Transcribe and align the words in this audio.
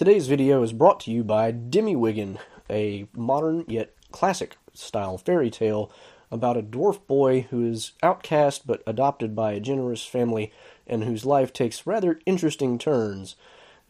Today's 0.00 0.28
video 0.28 0.62
is 0.62 0.72
brought 0.72 0.98
to 1.00 1.10
you 1.10 1.22
by 1.22 1.52
Demiwiggin, 1.52 2.38
a 2.70 3.06
modern 3.14 3.66
yet 3.68 3.92
classic 4.10 4.56
style 4.72 5.18
fairy 5.18 5.50
tale 5.50 5.92
about 6.32 6.56
a 6.56 6.62
dwarf 6.62 7.06
boy 7.06 7.42
who 7.50 7.66
is 7.66 7.92
outcast 8.02 8.66
but 8.66 8.82
adopted 8.86 9.36
by 9.36 9.52
a 9.52 9.60
generous 9.60 10.02
family 10.02 10.54
and 10.86 11.04
whose 11.04 11.26
life 11.26 11.52
takes 11.52 11.86
rather 11.86 12.18
interesting 12.24 12.78
turns. 12.78 13.36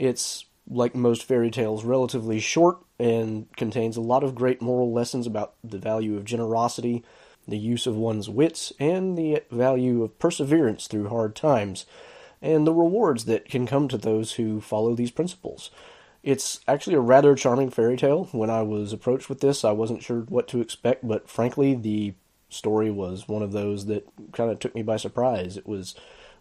It's, 0.01 0.47
like 0.69 0.97
most 0.97 1.23
fairy 1.23 1.49
tales, 1.49 1.85
relatively 1.85 2.41
short 2.41 2.79
and 2.99 3.47
contains 3.57 3.97
a 3.97 4.01
lot 4.01 4.25
of 4.25 4.35
great 4.35 4.61
moral 4.61 4.93
lessons 4.93 5.29
about 5.29 5.55
the 5.63 5.79
value 5.79 6.17
of 6.17 6.25
generosity, 6.25 7.05
the 7.47 7.57
use 7.57 7.87
of 7.87 7.95
one's 7.95 8.29
wits, 8.29 8.73
and 8.81 9.17
the 9.17 9.45
value 9.53 10.03
of 10.03 10.19
perseverance 10.19 10.89
through 10.89 11.09
hard 11.09 11.37
times, 11.37 11.87
and 12.43 12.67
the 12.67 12.75
rewards 12.75 13.27
that 13.27 13.49
can 13.49 13.65
come 13.65 13.87
to 13.87 13.97
those 13.97 14.33
who 14.33 14.61
follow 14.61 14.97
these 14.97 15.13
principles. 15.13 15.71
It's 16.23 16.61
actually 16.69 16.97
a 16.97 17.01
rather 17.01 17.35
charming 17.35 17.71
fairy 17.71 17.97
tale. 17.97 18.29
When 18.33 18.51
I 18.51 18.63
was 18.63 18.93
approached 18.93 19.29
with 19.29 19.41
this, 19.41 19.65
I 19.65 19.73
wasn't 19.73 20.03
sure 20.03 20.21
what 20.23 20.49
to 20.49 20.61
expect, 20.61 21.07
but 21.07 21.29
frankly, 21.29 21.75
the 21.75 22.15
story 22.51 22.91
was 22.91 23.29
one 23.29 23.43
of 23.43 23.53
those 23.53 23.87
that 23.87 24.07
kind 24.33 24.51
of 24.51 24.59
took 24.59 24.75
me 24.75 24.83
by 24.83 24.97
surprise. 24.97 25.57
It 25.57 25.67
was 25.67 25.95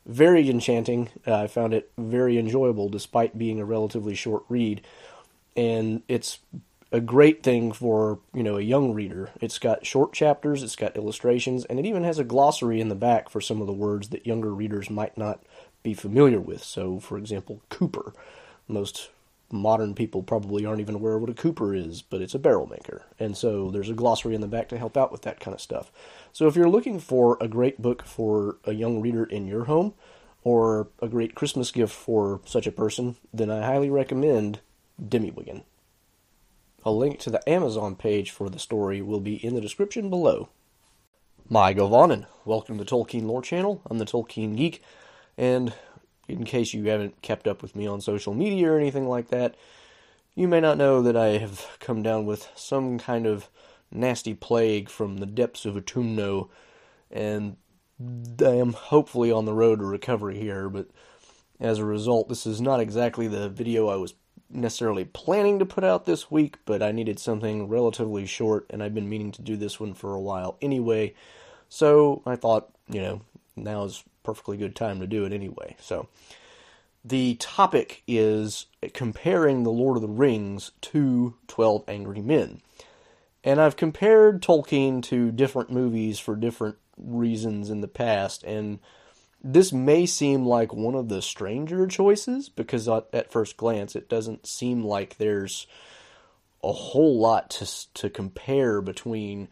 very 0.05 0.49
enchanting. 0.49 1.09
I 1.25 1.47
found 1.47 1.73
it 1.73 1.91
very 1.97 2.37
enjoyable 2.37 2.89
despite 2.89 3.37
being 3.37 3.59
a 3.59 3.65
relatively 3.65 4.15
short 4.15 4.43
read. 4.49 4.81
And 5.55 6.01
it's 6.07 6.39
a 6.91 6.99
great 6.99 7.43
thing 7.43 7.71
for, 7.71 8.19
you 8.33 8.41
know, 8.41 8.57
a 8.57 8.61
young 8.61 8.93
reader. 8.93 9.29
It's 9.39 9.59
got 9.59 9.85
short 9.85 10.11
chapters, 10.11 10.63
it's 10.63 10.75
got 10.75 10.97
illustrations, 10.97 11.63
and 11.65 11.79
it 11.79 11.85
even 11.85 12.03
has 12.03 12.17
a 12.17 12.23
glossary 12.23 12.81
in 12.81 12.89
the 12.89 12.95
back 12.95 13.29
for 13.29 13.39
some 13.39 13.61
of 13.61 13.67
the 13.67 13.73
words 13.73 14.09
that 14.09 14.25
younger 14.25 14.53
readers 14.53 14.89
might 14.89 15.17
not 15.17 15.43
be 15.83 15.93
familiar 15.93 16.39
with. 16.39 16.63
So, 16.63 16.99
for 16.99 17.17
example, 17.17 17.61
Cooper. 17.69 18.13
Most 18.67 19.09
modern 19.51 19.95
people 19.95 20.23
probably 20.23 20.65
aren't 20.65 20.81
even 20.81 20.95
aware 20.95 21.17
what 21.17 21.29
a 21.29 21.33
cooper 21.33 21.73
is, 21.73 22.01
but 22.01 22.21
it's 22.21 22.35
a 22.35 22.39
barrel 22.39 22.67
maker. 22.67 23.03
And 23.19 23.35
so 23.35 23.71
there's 23.71 23.89
a 23.89 23.93
glossary 23.93 24.35
in 24.35 24.41
the 24.41 24.47
back 24.47 24.69
to 24.69 24.77
help 24.77 24.95
out 24.95 25.11
with 25.11 25.23
that 25.23 25.39
kind 25.39 25.53
of 25.55 25.61
stuff. 25.61 25.91
So 26.31 26.47
if 26.47 26.55
you're 26.55 26.69
looking 26.69 26.99
for 26.99 27.37
a 27.41 27.47
great 27.47 27.81
book 27.81 28.03
for 28.05 28.57
a 28.65 28.73
young 28.73 29.01
reader 29.01 29.23
in 29.23 29.47
your 29.47 29.65
home, 29.65 29.93
or 30.43 30.87
a 31.01 31.07
great 31.07 31.35
Christmas 31.35 31.71
gift 31.71 31.93
for 31.93 32.41
such 32.45 32.67
a 32.67 32.71
person, 32.71 33.17
then 33.33 33.51
I 33.51 33.65
highly 33.65 33.89
recommend 33.89 34.59
Demiwiggin. 35.01 35.63
A 36.85 36.91
link 36.91 37.19
to 37.19 37.29
the 37.29 37.47
Amazon 37.47 37.95
page 37.95 38.31
for 38.31 38.49
the 38.49 38.59
story 38.59 39.01
will 39.01 39.19
be 39.19 39.35
in 39.35 39.55
the 39.55 39.61
description 39.61 40.09
below. 40.09 40.49
Mae 41.49 41.73
govannen, 41.73 42.25
welcome 42.45 42.77
to 42.77 42.85
Tolkien 42.85 43.25
Lore 43.25 43.41
Channel. 43.41 43.81
I'm 43.89 43.97
the 43.97 44.05
Tolkien 44.05 44.55
Geek, 44.55 44.81
and 45.37 45.73
in 46.29 46.43
case 46.45 46.73
you 46.73 46.85
haven't 46.85 47.21
kept 47.21 47.47
up 47.47 47.61
with 47.61 47.75
me 47.75 47.87
on 47.87 48.01
social 48.01 48.33
media 48.33 48.71
or 48.71 48.77
anything 48.77 49.07
like 49.07 49.29
that, 49.29 49.55
you 50.35 50.47
may 50.47 50.59
not 50.59 50.77
know 50.77 51.01
that 51.01 51.17
I 51.17 51.37
have 51.37 51.65
come 51.79 52.01
down 52.01 52.25
with 52.25 52.49
some 52.55 52.97
kind 52.99 53.25
of 53.25 53.49
nasty 53.91 54.33
plague 54.33 54.89
from 54.89 55.17
the 55.17 55.25
depths 55.25 55.65
of 55.65 55.75
Utumno, 55.75 56.49
and 57.11 57.57
I 57.99 58.53
am 58.53 58.73
hopefully 58.73 59.31
on 59.31 59.45
the 59.45 59.53
road 59.53 59.79
to 59.79 59.85
recovery 59.85 60.39
here, 60.39 60.69
but 60.69 60.87
as 61.59 61.79
a 61.79 61.85
result, 61.85 62.29
this 62.29 62.45
is 62.45 62.61
not 62.61 62.79
exactly 62.79 63.27
the 63.27 63.49
video 63.49 63.89
I 63.89 63.97
was 63.97 64.13
necessarily 64.49 65.05
planning 65.05 65.59
to 65.59 65.65
put 65.65 65.83
out 65.83 66.05
this 66.05 66.31
week, 66.31 66.57
but 66.65 66.81
I 66.81 66.91
needed 66.91 67.19
something 67.19 67.67
relatively 67.67 68.25
short, 68.25 68.65
and 68.69 68.81
I've 68.81 68.95
been 68.95 69.09
meaning 69.09 69.31
to 69.33 69.41
do 69.41 69.57
this 69.57 69.79
one 69.79 69.93
for 69.93 70.13
a 70.13 70.21
while 70.21 70.57
anyway, 70.61 71.13
so 71.67 72.21
I 72.25 72.35
thought, 72.35 72.69
you 72.87 73.01
know, 73.01 73.21
now 73.55 73.83
is 73.83 74.03
perfectly 74.29 74.57
good 74.57 74.75
time 74.75 74.99
to 74.99 75.07
do 75.07 75.25
it 75.25 75.33
anyway. 75.33 75.75
So, 75.79 76.07
the 77.03 77.35
topic 77.35 78.03
is 78.07 78.67
comparing 78.93 79.63
The 79.63 79.71
Lord 79.71 79.97
of 79.97 80.03
the 80.03 80.07
Rings 80.07 80.71
to 80.81 81.33
12 81.47 81.83
Angry 81.87 82.21
Men. 82.21 82.61
And 83.43 83.59
I've 83.59 83.75
compared 83.75 84.43
Tolkien 84.43 85.01
to 85.03 85.31
different 85.31 85.71
movies 85.71 86.19
for 86.19 86.35
different 86.35 86.75
reasons 86.95 87.71
in 87.71 87.81
the 87.81 87.87
past, 87.87 88.43
and 88.43 88.79
this 89.43 89.73
may 89.73 90.05
seem 90.05 90.45
like 90.45 90.73
one 90.73 90.93
of 90.93 91.09
the 91.09 91.21
stranger 91.21 91.87
choices 91.87 92.49
because 92.49 92.87
at 92.87 93.31
first 93.31 93.57
glance 93.57 93.95
it 93.95 94.09
doesn't 94.09 94.45
seem 94.45 94.83
like 94.83 95.17
there's 95.17 95.65
a 96.63 96.71
whole 96.71 97.17
lot 97.17 97.49
to 97.49 97.93
to 97.93 98.09
compare 98.09 98.81
between 98.81 99.47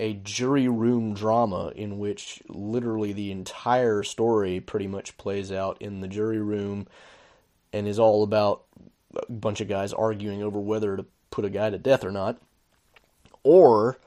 a 0.00 0.14
jury 0.14 0.68
room 0.68 1.14
drama 1.14 1.72
in 1.76 1.98
which 1.98 2.42
literally 2.48 3.12
the 3.12 3.30
entire 3.30 4.02
story 4.02 4.60
pretty 4.60 4.86
much 4.86 5.16
plays 5.16 5.52
out 5.52 5.80
in 5.80 6.00
the 6.00 6.08
jury 6.08 6.40
room 6.40 6.86
and 7.72 7.86
is 7.86 7.98
all 7.98 8.22
about 8.22 8.64
a 9.16 9.32
bunch 9.32 9.60
of 9.60 9.68
guys 9.68 9.92
arguing 9.92 10.42
over 10.42 10.58
whether 10.58 10.96
to 10.96 11.06
put 11.30 11.44
a 11.44 11.50
guy 11.50 11.70
to 11.70 11.78
death 11.78 12.04
or 12.04 12.10
not. 12.10 12.40
Or, 13.42 13.98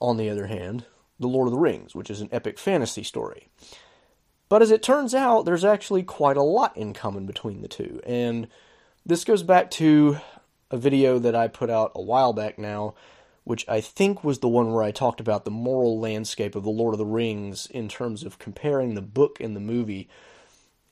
on 0.00 0.16
the 0.16 0.30
other 0.30 0.46
hand, 0.46 0.84
The 1.18 1.28
Lord 1.28 1.48
of 1.48 1.52
the 1.52 1.58
Rings, 1.58 1.94
which 1.94 2.10
is 2.10 2.20
an 2.20 2.28
epic 2.30 2.58
fantasy 2.58 3.02
story. 3.02 3.48
But 4.48 4.62
as 4.62 4.70
it 4.70 4.82
turns 4.82 5.14
out, 5.14 5.44
there's 5.44 5.64
actually 5.64 6.02
quite 6.02 6.36
a 6.36 6.42
lot 6.42 6.76
in 6.76 6.94
common 6.94 7.26
between 7.26 7.62
the 7.62 7.68
two. 7.68 8.00
And 8.06 8.48
this 9.04 9.24
goes 9.24 9.42
back 9.42 9.70
to 9.72 10.18
a 10.70 10.76
video 10.76 11.18
that 11.18 11.34
I 11.34 11.48
put 11.48 11.70
out 11.70 11.92
a 11.94 12.02
while 12.02 12.32
back 12.32 12.58
now 12.58 12.94
which 13.48 13.66
I 13.66 13.80
think 13.80 14.22
was 14.22 14.40
the 14.40 14.48
one 14.48 14.74
where 14.74 14.82
I 14.82 14.90
talked 14.90 15.20
about 15.20 15.46
the 15.46 15.50
moral 15.50 15.98
landscape 15.98 16.54
of 16.54 16.64
The 16.64 16.70
Lord 16.70 16.92
of 16.92 16.98
the 16.98 17.06
Rings 17.06 17.64
in 17.64 17.88
terms 17.88 18.22
of 18.22 18.38
comparing 18.38 18.94
the 18.94 19.00
book 19.00 19.40
and 19.40 19.56
the 19.56 19.60
movie. 19.60 20.06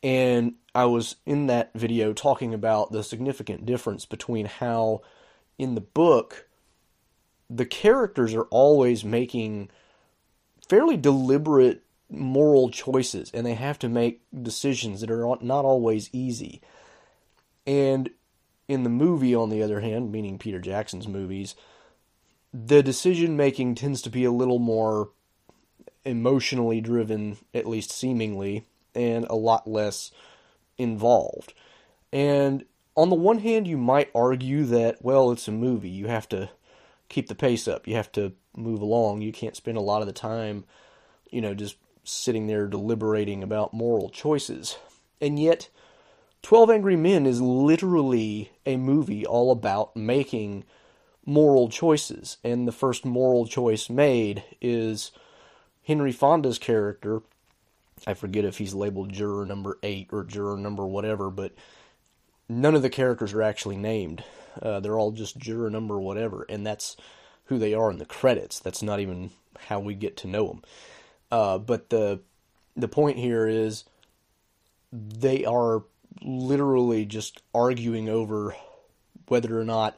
And 0.03 0.55
I 0.75 0.87
was 0.87 1.17
in 1.27 1.49
that 1.49 1.71
video 1.75 2.15
talking 2.15 2.55
about 2.55 2.93
the 2.93 3.05
significant 3.05 3.67
difference 3.67 4.07
between 4.07 4.47
how 4.47 5.03
in 5.59 5.75
the 5.75 5.83
book 5.83 6.49
the 7.51 7.67
characters 7.67 8.33
are 8.33 8.45
always 8.45 9.05
making 9.05 9.69
fairly 10.67 10.97
deliberate 10.97 11.83
moral 12.09 12.71
choices 12.71 13.31
and 13.35 13.45
they 13.45 13.53
have 13.53 13.79
to 13.81 13.89
make 13.91 14.23
decisions 14.35 15.03
that 15.03 15.11
are 15.11 15.37
not 15.43 15.67
always 15.67 16.09
easy. 16.11 16.63
And 17.67 18.09
in 18.67 18.83
the 18.83 18.89
movie, 18.89 19.35
on 19.35 19.51
the 19.51 19.63
other 19.63 19.81
hand, 19.81 20.11
meaning 20.11 20.39
Peter 20.39 20.59
Jackson's 20.59 21.07
movies, 21.07 21.55
the 22.65 22.83
decision 22.83 23.37
making 23.37 23.75
tends 23.75 24.01
to 24.03 24.11
be 24.11 24.25
a 24.25 24.31
little 24.31 24.59
more 24.59 25.11
emotionally 26.05 26.81
driven, 26.81 27.37
at 27.53 27.67
least 27.67 27.91
seemingly, 27.91 28.65
and 28.95 29.27
a 29.29 29.35
lot 29.35 29.67
less 29.67 30.11
involved. 30.79 31.53
And 32.13 32.65
on 32.97 33.11
the 33.11 33.17
one 33.17 33.41
hand, 33.41 33.67
you 33.67 33.77
might 33.77 34.11
argue 34.15 34.65
that, 34.65 35.05
well, 35.05 35.33
it's 35.33 35.49
a 35.49 35.53
movie. 35.53 35.91
You 35.91 36.07
have 36.07 36.29
to 36.31 36.49
keep 37.09 37.29
the 37.29 37.35
pace 37.35 37.69
up. 37.69 37.87
You 37.87 37.97
have 37.97 38.11
to 38.13 38.33
move 38.57 38.81
along. 38.81 39.21
You 39.21 39.33
can't 39.33 39.57
spend 39.57 39.77
a 39.77 39.83
lot 39.83 40.01
of 40.01 40.07
the 40.07 40.13
time, 40.13 40.65
you 41.31 41.43
know, 41.43 41.53
just 41.53 41.77
sitting 42.05 42.47
there 42.47 42.69
deliberating 42.69 43.43
about 43.43 43.75
moral 43.75 44.09
choices. 44.09 44.79
And 45.21 45.39
yet, 45.39 45.69
12 46.43 46.71
Angry 46.71 46.97
Men 46.97 47.27
is 47.27 47.41
literally 47.41 48.53
a 48.65 48.77
movie 48.77 49.27
all 49.27 49.51
about 49.51 49.95
making 49.97 50.65
moral 51.27 51.69
choices. 51.69 52.39
And 52.43 52.67
the 52.67 52.73
first 52.73 53.05
moral 53.05 53.47
choice 53.47 53.91
made 53.91 54.45
is 54.61 55.11
Henry 55.85 56.13
Fonda's 56.13 56.59
character. 56.59 57.23
I 58.07 58.15
forget 58.15 58.45
if 58.45 58.59
he's 58.59 58.75
labeled 58.75 59.13
juror 59.13 59.45
number 59.45 59.79
eight 59.83 60.09
or 60.13 60.25
juror 60.25 60.57
number 60.57 60.87
whatever, 60.87 61.31
but 61.31 61.53
none 62.49 62.75
of 62.75 62.83
the 62.83 62.91
characters 62.91 63.35
are 63.35 63.43
actually 63.43 63.77
named. 63.77 64.23
Uh, 64.63 64.81
they're 64.81 64.99
all 64.99 65.13
just 65.13 65.37
juror 65.37 65.69
number 65.69 65.99
whatever, 65.99 66.47
and 66.49 66.67
that's 66.67 66.97
who 67.47 67.59
they 67.59 67.75
are 67.75 67.91
in 67.91 67.99
the 67.99 68.05
credits. 68.05 68.61
That's 68.61 68.83
not 68.83 69.01
even 69.01 69.31
how 69.59 69.81
we 69.81 69.95
get 69.95 70.17
to 70.19 70.29
know 70.29 70.47
them. 70.49 70.63
Uh, 71.31 71.59
but 71.59 71.91
the 71.91 72.21
the 72.77 72.89
point 72.89 73.19
here 73.19 73.47
is 73.47 73.85
they 74.93 75.45
are 75.45 75.83
literally 76.23 77.05
just 77.05 77.43
arguing 77.55 78.09
over 78.09 78.55
whether 79.29 79.59
or 79.59 79.65
not 79.65 79.97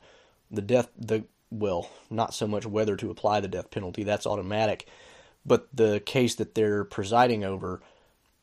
the 0.50 0.62
death 0.62 0.88
the 0.98 1.24
well, 1.50 1.90
not 2.10 2.34
so 2.34 2.46
much 2.46 2.66
whether 2.66 2.96
to 2.96 3.10
apply 3.10 3.40
the 3.40 3.48
death 3.48 3.70
penalty, 3.70 4.02
that's 4.04 4.26
automatic, 4.26 4.86
but 5.46 5.68
the 5.72 6.00
case 6.00 6.34
that 6.34 6.54
they're 6.54 6.84
presiding 6.84 7.42
over 7.42 7.80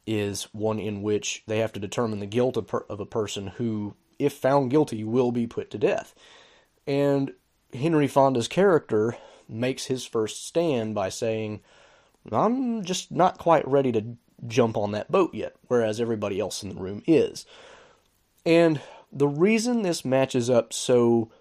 is 0.08 0.44
one 0.54 0.80
in 0.80 1.02
which 1.02 1.44
they 1.48 1.60
have 1.60 1.74
to 1.74 1.80
determine 1.80 2.20
the 2.20 2.26
guilt 2.26 2.58
of, 2.58 2.68
per, 2.68 2.86
of 2.90 3.00
a 3.00 3.06
person 3.06 3.48
who, 3.48 3.96
if 4.20 4.34
found 4.34 4.72
guilty, 4.72 5.04
will 5.04 5.32
be 5.32 5.48
put 5.48 5.70
to 5.72 5.78
death. 5.78 6.16
And 6.88 7.34
Henry 7.74 8.08
Fonda's 8.08 8.48
character 8.48 9.18
makes 9.48 9.86
his 9.86 10.06
first 10.06 10.46
stand 10.46 10.96
by 10.96 11.10
saying, 11.10 11.62
I'm 12.32 12.84
just 12.84 13.12
not 13.12 13.38
quite 13.38 13.68
ready 13.68 13.92
to 13.92 14.18
jump 14.48 14.78
on 14.78 14.92
that 14.92 15.12
boat 15.12 15.34
yet, 15.34 15.56
whereas 15.68 16.00
everybody 16.00 16.40
else 16.40 16.64
in 16.64 16.70
the 16.70 16.82
room 16.82 17.04
is. 17.08 17.46
And 18.46 18.82
the 19.12 19.28
reason 19.28 19.82
this 19.82 20.06
matches 20.06 20.50
up 20.50 20.74
so 20.74 21.32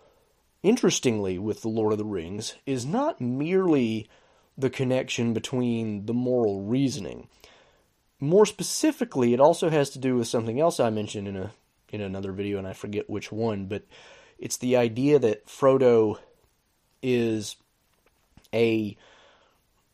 interestingly 0.64 1.38
with 1.38 1.62
The 1.62 1.68
Lord 1.68 1.92
of 1.92 1.98
the 1.98 2.04
Rings 2.04 2.54
is 2.66 2.84
not 2.84 3.20
merely 3.20 4.08
the 4.56 4.70
connection 4.70 5.32
between 5.34 6.06
the 6.06 6.14
moral 6.14 6.62
reasoning. 6.62 7.28
More 8.18 8.46
specifically, 8.46 9.34
it 9.34 9.40
also 9.40 9.68
has 9.68 9.90
to 9.90 9.98
do 9.98 10.16
with 10.16 10.26
something 10.26 10.58
else 10.58 10.80
I 10.80 10.90
mentioned 10.90 11.28
in 11.28 11.36
a 11.36 11.52
in 11.90 12.00
another 12.00 12.32
video, 12.32 12.58
and 12.58 12.66
I 12.66 12.72
forget 12.72 13.08
which 13.08 13.30
one, 13.30 13.66
but 13.66 13.84
it's 14.38 14.56
the 14.56 14.76
idea 14.76 15.18
that 15.20 15.46
Frodo 15.46 16.18
is 17.02 17.56
a 18.52 18.96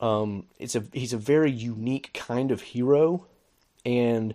um, 0.01 0.47
it's 0.59 0.77
a 0.77 0.85
he's 0.93 1.13
a 1.13 1.19
very 1.19 1.51
unique 1.51 2.13
kind 2.15 2.51
of 2.51 2.63
hero, 2.63 3.27
and 3.85 4.35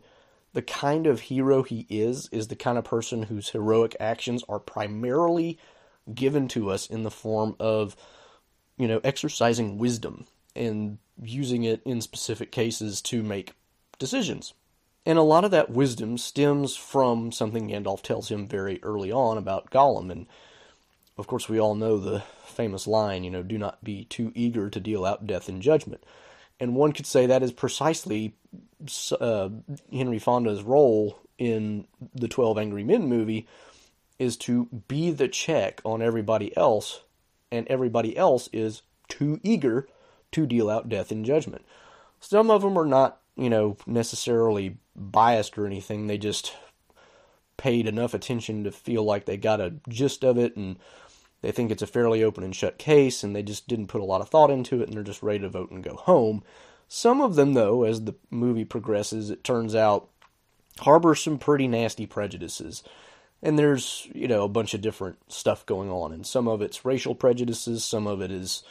the 0.54 0.62
kind 0.62 1.08
of 1.08 1.22
hero 1.22 1.64
he 1.64 1.86
is 1.90 2.30
is 2.32 2.48
the 2.48 2.56
kind 2.56 2.78
of 2.78 2.84
person 2.84 3.24
whose 3.24 3.50
heroic 3.50 3.96
actions 4.00 4.44
are 4.50 4.60
primarily 4.60 5.58
given 6.14 6.48
to 6.50 6.70
us 6.70 6.88
in 6.88 7.04
the 7.04 7.12
form 7.12 7.56
of 7.60 7.96
you 8.78 8.88
know 8.88 9.02
exercising 9.04 9.78
wisdom 9.78 10.26
and 10.56 10.98
using 11.22 11.64
it 11.64 11.82
in 11.86 12.02
specific 12.02 12.52
cases 12.52 13.02
to 13.02 13.24
make 13.24 13.54
decisions. 14.00 14.54
And 15.06 15.20
a 15.20 15.24
lot 15.24 15.46
of 15.46 15.52
that 15.52 15.70
wisdom 15.70 16.18
stems 16.18 16.76
from 16.76 17.32
something 17.32 17.70
Gandalf 17.70 18.02
tells 18.02 18.30
him 18.30 18.48
very 18.48 18.80
early 18.82 19.12
on 19.12 19.38
about 19.38 19.70
Gollum. 19.70 20.12
And 20.12 20.26
of 21.18 21.28
course, 21.28 21.48
we 21.48 21.60
all 21.60 21.76
know 21.76 21.98
the 21.98 22.24
famous 22.46 22.88
line, 22.88 23.24
you 23.24 23.30
know, 23.30 23.44
do 23.44 23.58
not 23.58 23.84
be 23.84 24.06
too 24.06 24.32
eager 24.34 24.70
to 24.70 24.80
deal 24.80 25.06
out 25.06 25.28
death 25.28 25.48
and 25.48 25.62
judgment. 25.62 26.04
And 26.60 26.76
one 26.76 26.94
could 26.94 27.06
say 27.06 27.26
that 27.26 27.44
is 27.44 27.52
precisely 27.52 28.34
uh, 29.20 29.50
Henry 29.92 30.20
Fonda's 30.20 30.64
role 30.64 31.20
in 31.38 31.86
the 32.14 32.28
12 32.28 32.58
Angry 32.58 32.84
Men 32.84 33.08
movie 33.08 33.48
is 34.18 34.38
to 34.38 34.66
be 34.88 35.12
the 35.12 35.28
check 35.28 35.82
on 35.84 36.02
everybody 36.02 36.56
else, 36.56 37.02
and 37.52 37.68
everybody 37.68 38.16
else 38.18 38.50
is 38.54 38.82
too 39.08 39.40
eager 39.44 39.88
to 40.32 40.46
deal 40.46 40.70
out 40.70 40.90
death 40.90 41.12
and 41.12 41.26
judgment. 41.26 41.66
Some 42.20 42.50
of 42.50 42.62
them 42.62 42.78
are 42.78 42.86
not, 42.86 43.20
you 43.36 43.50
know, 43.50 43.78
necessarily 43.86 44.78
biased 44.96 45.58
or 45.58 45.66
anything. 45.66 46.08
They 46.08 46.18
just 46.18 46.56
paid 47.58 47.88
enough 47.88 48.14
attention 48.14 48.64
to 48.64 48.72
feel 48.72 49.04
like 49.04 49.26
they 49.26 49.38
got 49.38 49.62
a 49.62 49.76
gist 49.88 50.24
of 50.24 50.38
it 50.38 50.56
and 50.56 50.78
they 51.42 51.52
think 51.52 51.72
it's 51.72 51.84
a 51.84 51.88
fairly 51.88 52.24
open 52.24 52.44
and 52.44 52.56
shut 52.56 52.78
case 52.78 53.24
and 53.24 53.36
they 53.36 53.44
just 53.44 53.68
didn't 53.68 53.88
put 53.88 54.02
a 54.02 54.06
lot 54.06 54.22
of 54.22 54.30
thought 54.30 54.50
into 54.50 54.82
it 54.82 54.88
and 54.88 54.94
they're 54.94 55.04
just 55.04 55.24
ready 55.24 55.40
to 55.40 55.50
vote 55.50 55.72
and 55.72 55.84
go 55.84 55.96
home. 55.96 56.44
Some 56.88 57.22
of 57.22 57.36
them, 57.36 57.54
though, 57.54 57.84
as 57.84 58.04
the 58.04 58.16
movie 58.30 58.66
progresses, 58.66 59.30
it 59.30 59.44
turns 59.44 59.76
out 59.76 60.10
harbor 60.80 61.16
some 61.16 61.38
pretty 61.38 61.68
nasty 61.68 62.06
prejudices. 62.06 62.84
And 63.44 63.60
there's, 63.60 64.08
you 64.14 64.28
know, 64.28 64.44
a 64.44 64.50
bunch 64.50 64.74
of 64.74 64.82
different 64.82 65.18
stuff 65.32 65.66
going 65.66 65.92
on. 65.92 66.12
And 66.12 66.26
some 66.26 66.48
of 66.48 66.62
it's 66.62 66.86
racial 66.86 67.14
prejudices, 67.14 67.86
some 67.86 68.08
of 68.08 68.22
it 68.22 68.32
is 68.32 68.64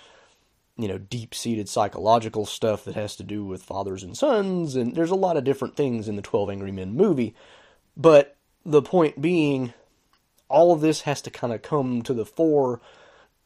you 0.76 0.88
know, 0.88 0.98
deep 0.98 1.34
seated 1.34 1.68
psychological 1.68 2.44
stuff 2.44 2.84
that 2.84 2.96
has 2.96 3.14
to 3.16 3.22
do 3.22 3.44
with 3.44 3.62
fathers 3.62 4.02
and 4.02 4.16
sons, 4.16 4.74
and 4.74 4.96
there's 4.96 5.10
a 5.10 5.16
lot 5.16 5.36
of 5.36 5.44
different 5.44 5.76
things 5.76 6.08
in 6.08 6.16
the 6.16 6.22
12 6.22 6.50
Angry 6.50 6.72
Men 6.72 6.94
movie. 6.94 7.34
But 7.96 8.36
the 8.66 8.82
point 8.82 9.20
being, 9.20 9.72
all 10.48 10.72
of 10.72 10.80
this 10.80 11.02
has 11.02 11.22
to 11.22 11.30
kind 11.30 11.52
of 11.52 11.62
come 11.62 12.02
to 12.02 12.14
the 12.14 12.26
fore, 12.26 12.80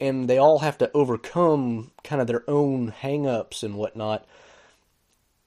and 0.00 0.28
they 0.28 0.38
all 0.38 0.60
have 0.60 0.78
to 0.78 0.90
overcome 0.94 1.90
kind 2.02 2.22
of 2.22 2.26
their 2.26 2.48
own 2.48 2.88
hang 2.88 3.26
ups 3.26 3.62
and 3.62 3.74
whatnot 3.74 4.26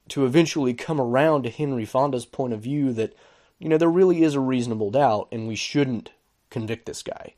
to 0.08 0.24
eventually 0.24 0.74
come 0.74 1.00
around 1.00 1.42
to 1.42 1.50
Henry 1.50 1.84
Fonda's 1.84 2.26
point 2.26 2.52
of 2.52 2.60
view 2.60 2.92
that, 2.92 3.14
you 3.62 3.68
know, 3.68 3.78
there 3.78 3.88
really 3.88 4.24
is 4.24 4.34
a 4.34 4.40
reasonable 4.40 4.90
doubt, 4.90 5.28
and 5.30 5.46
we 5.46 5.54
shouldn't 5.54 6.10
convict 6.50 6.84
this 6.84 7.00
guy. 7.00 7.34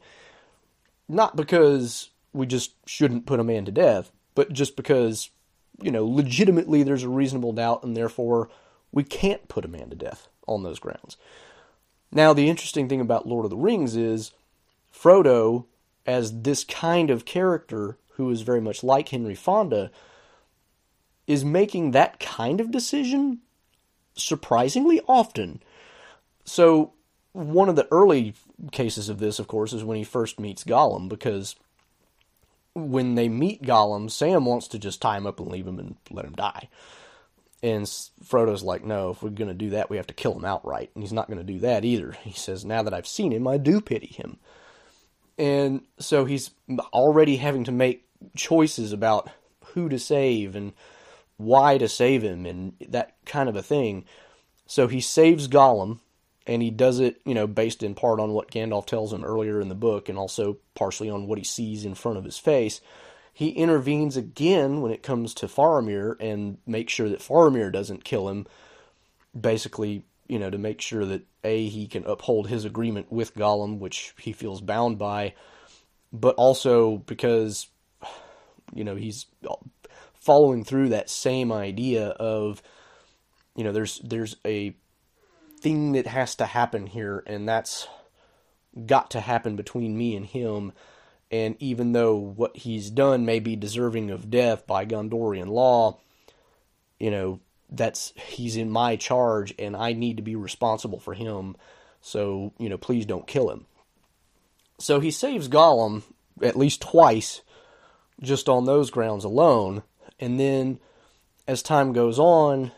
Not 1.07 1.37
because 1.37 2.09
we 2.33 2.47
just 2.47 2.73
shouldn't 2.89 3.27
put 3.27 3.41
a 3.41 3.45
man 3.45 3.67
to 3.67 3.71
death, 3.71 4.11
but 4.35 4.51
just 4.51 4.75
because, 4.75 5.29
you 5.83 5.91
know, 5.91 6.07
legitimately 6.07 6.83
there's 6.83 7.03
a 7.03 7.11
reasonable 7.11 7.53
doubt 7.53 7.85
and 7.85 7.95
therefore 7.95 8.49
we 8.91 9.05
can't 9.05 9.49
put 9.49 9.67
a 9.67 9.69
man 9.69 9.91
to 9.91 9.97
death 9.97 10.29
on 10.49 10.63
those 10.63 10.79
grounds. 10.79 11.19
Now, 12.11 12.33
the 12.33 12.49
interesting 12.49 12.89
thing 12.89 13.03
about 13.03 13.29
Lord 13.29 13.45
of 13.45 13.51
the 13.51 13.57
Rings 13.59 13.95
is 13.95 14.33
Frodo, 14.95 15.67
as 16.07 16.41
this 16.41 16.65
kind 16.65 17.11
of 17.11 17.27
character 17.27 17.99
who 18.13 18.31
is 18.31 18.41
very 18.41 18.63
much 18.63 18.83
like 18.83 19.11
Henry 19.11 19.35
Fonda, 19.35 19.91
is 21.27 21.45
making 21.45 21.91
that 21.91 22.19
kind 22.19 22.63
of 22.63 22.71
decision 22.71 23.41
surprisingly 24.17 25.03
often. 25.07 25.61
So, 26.45 26.93
one 27.33 27.69
of 27.69 27.77
the 27.77 27.89
early 27.91 28.35
cases 28.71 29.09
of 29.09 29.19
this, 29.19 29.39
of 29.39 29.49
course, 29.49 29.73
is 29.73 29.83
when 29.83 29.97
he 29.97 30.05
first 30.05 30.39
meets 30.39 30.63
Gollum, 30.65 31.09
because 31.09 31.57
when 32.75 33.15
they 33.15 33.29
meet 33.29 33.63
Gollum, 33.63 34.11
Sam 34.11 34.45
wants 34.45 34.69
to 34.69 34.79
just 34.79 35.01
tie 35.01 35.17
him 35.17 35.27
up 35.27 35.41
and 35.41 35.51
leave 35.51 35.67
him 35.67 35.79
and 35.79 35.97
let 36.11 36.25
him 36.25 36.35
die. 36.35 36.69
And 37.63 37.87
Frodo's 38.23 38.63
like, 38.63 38.85
no, 38.85 39.11
if 39.11 39.23
we're 39.23 39.31
going 39.31 39.49
to 39.49 39.55
do 39.55 39.71
that, 39.71 39.89
we 39.89 39.97
have 39.97 40.09
to 40.09 40.15
kill 40.15 40.35
him 40.35 40.45
outright. 40.45 40.91
And 40.95 41.03
he's 41.03 41.15
not 41.15 41.29
going 41.29 41.39
to 41.39 41.53
do 41.53 41.61
that 41.61 41.85
either. 41.85 42.13
He 42.23 42.33
says, 42.33 42.65
now 42.65 42.83
that 42.83 42.93
I've 42.93 43.07
seen 43.07 43.33
him, 43.33 43.49
I 43.49 43.57
do 43.57 43.81
pity 43.81 44.09
him. 44.09 44.39
And 45.39 45.83
so 45.99 46.27
he's 46.27 46.51
already 46.93 47.37
having 47.37 47.65
to 47.65 47.73
make 47.73 48.07
choices 48.37 48.93
about 48.93 49.31
who 49.69 49.89
to 49.89 49.99
save 49.99 50.55
and 50.55 50.73
why 51.37 51.79
to 51.79 51.89
save 51.89 52.23
him 52.23 52.45
and 52.45 52.75
that 52.89 53.17
kind 53.25 53.49
of 53.49 53.57
a 53.57 53.63
thing. 53.63 54.05
So 54.67 54.87
he 54.87 55.01
saves 55.01 55.49
Gollum 55.49 56.01
and 56.47 56.63
he 56.63 56.71
does 56.71 57.01
it, 57.01 57.21
you 57.25 57.35
know, 57.35 57.47
based 57.47 57.83
in 57.83 57.95
part 57.95 58.21
on 58.21 58.33
what 58.33 58.51
Gandalf 58.51 58.87
tells 58.87 59.13
him 59.13 59.25
earlier 59.25 59.61
in 59.61 59.69
the 59.69 59.75
book, 59.75 60.09
and 60.09 60.19
also 60.19 60.59
partially 60.75 61.11
on 61.11 61.27
what 61.27 61.39
he 61.39 61.45
sees 61.45 61.85
in 61.85 61.95
front 61.95 62.19
of 62.19 62.25
his 62.25 62.39
face. 62.39 62.81
He 63.33 63.49
intervenes 63.49 64.17
again 64.17 64.81
when 64.81 64.93
it 64.93 65.03
comes 65.03 65.35
to 65.35 65.47
Faramir 65.47 66.17
and 66.21 66.59
makes 66.67 66.93
sure 66.93 67.09
that 67.09 67.21
Faramir 67.21 67.73
doesn't 67.73 68.05
kill 68.05 68.29
him. 68.29 68.47
Basically, 69.39 70.05
you 70.29 70.39
know, 70.39 70.51
to 70.51 70.59
make 70.59 70.81
sure 70.81 71.05
that 71.05 71.23
a 71.43 71.67
he 71.67 71.87
can 71.87 72.05
uphold 72.05 72.49
his 72.49 72.65
agreement 72.65 73.11
with 73.11 73.35
Gollum, 73.35 73.79
which 73.79 74.15
he 74.19 74.33
feels 74.33 74.61
bound 74.61 74.99
by, 74.99 75.35
but 76.13 76.37
also 76.37 76.99
because, 76.99 77.67
you 78.73 78.85
know, 78.85 78.95
he's 78.95 79.27
following 80.15 80.65
through 80.65 80.91
that 80.91 81.11
same 81.11 81.51
idea 81.51 82.09
of, 82.09 82.63
you 83.57 83.65
know, 83.65 83.73
there's 83.73 84.01
there's 84.05 84.37
a 84.47 84.75
thing 85.65 85.93
that 85.93 86.07
has 86.07 86.37
to 86.37 86.45
happen 86.45 86.87
here, 86.87 87.25
and 87.27 87.49
that's 87.49 87.89
got 88.87 89.11
to 89.13 89.21
happen 89.21 89.57
between 89.57 89.97
me 89.97 90.15
and 90.15 90.27
him. 90.27 90.73
And 91.31 91.57
even 91.59 91.93
though 91.93 92.15
what 92.15 92.59
he's 92.59 92.91
done 92.91 93.25
may 93.25 93.41
be 93.41 93.57
deserving 93.57 94.11
of 94.11 94.31
death 94.31 94.67
by 94.67 94.85
Gondorian 94.85 95.49
law, 95.49 95.99
you 97.01 97.11
know, 97.11 97.41
that's 97.71 98.13
he's 98.17 98.57
in 98.57 98.71
my 98.71 98.95
charge 98.97 99.55
and 99.59 99.75
I 99.75 99.95
need 99.95 100.19
to 100.19 100.23
be 100.23 100.37
responsible 100.37 101.01
for 101.01 101.15
him. 101.15 101.57
So, 102.03 102.53
you 102.59 102.69
know, 102.69 102.77
please 102.77 103.07
don't 103.07 103.27
kill 103.27 103.51
him. 103.51 103.65
So 104.79 105.01
he 105.01 105.11
saves 105.11 105.49
Gollum 105.49 106.03
at 106.43 106.57
least 106.57 106.83
twice 106.83 107.41
just 108.21 108.49
on 108.49 108.67
those 108.67 108.91
grounds 108.91 109.25
alone. 109.25 109.83
And 110.21 110.39
then 110.39 110.79
as 111.49 111.63
time 111.63 111.93
goes 111.93 112.19
on, 112.19 112.71